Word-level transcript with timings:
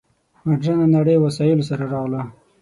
مډرنه 0.47 0.85
نړۍ 0.95 1.17
وسایلو 1.19 1.67
سره 1.69 1.83
راغله. 1.93 2.21